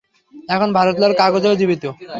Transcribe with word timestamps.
এখন 0.49 0.69
ভারত 0.77 0.95
লাল 1.01 1.13
কাগজেও 1.17 1.59
জীবিত। 1.61 1.83